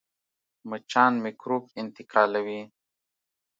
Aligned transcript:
مچان 0.69 1.13
میکروب 1.23 1.63
انتقالوي 1.81 2.61